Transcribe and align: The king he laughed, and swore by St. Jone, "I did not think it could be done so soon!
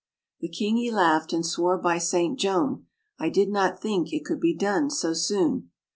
The 0.39 0.49
king 0.49 0.77
he 0.77 0.89
laughed, 0.89 1.31
and 1.31 1.45
swore 1.45 1.77
by 1.77 1.99
St. 1.99 2.39
Jone, 2.39 2.87
"I 3.19 3.29
did 3.29 3.49
not 3.49 3.79
think 3.79 4.11
it 4.11 4.25
could 4.25 4.39
be 4.39 4.55
done 4.55 4.89
so 4.89 5.13
soon! 5.13 5.69